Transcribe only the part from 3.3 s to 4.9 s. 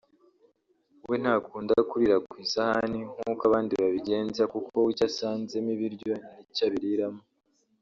abandi babigenza kuko we